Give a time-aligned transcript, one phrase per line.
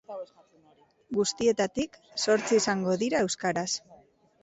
[1.17, 3.71] Guztietatik, zortzi izango dira euskaraz.